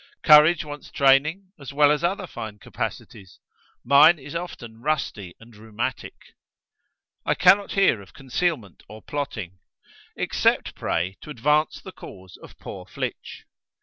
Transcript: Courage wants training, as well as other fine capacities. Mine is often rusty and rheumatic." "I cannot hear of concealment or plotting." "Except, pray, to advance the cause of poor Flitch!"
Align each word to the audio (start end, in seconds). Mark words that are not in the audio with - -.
Courage 0.23 0.65
wants 0.65 0.89
training, 0.89 1.51
as 1.59 1.71
well 1.71 1.91
as 1.91 2.03
other 2.03 2.25
fine 2.25 2.57
capacities. 2.57 3.37
Mine 3.83 4.17
is 4.17 4.33
often 4.33 4.81
rusty 4.81 5.35
and 5.39 5.55
rheumatic." 5.55 6.15
"I 7.23 7.35
cannot 7.35 7.73
hear 7.73 8.01
of 8.01 8.11
concealment 8.11 8.81
or 8.89 9.03
plotting." 9.03 9.59
"Except, 10.15 10.73
pray, 10.73 11.17
to 11.21 11.29
advance 11.29 11.81
the 11.83 11.91
cause 11.91 12.35
of 12.41 12.57
poor 12.57 12.87
Flitch!" 12.87 13.45